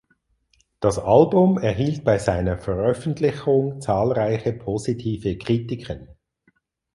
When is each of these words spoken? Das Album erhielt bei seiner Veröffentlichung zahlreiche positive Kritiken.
Das 0.79 0.97
Album 0.97 1.59
erhielt 1.59 2.03
bei 2.03 2.17
seiner 2.17 2.57
Veröffentlichung 2.57 3.81
zahlreiche 3.81 4.51
positive 4.51 5.37
Kritiken. 5.37 6.09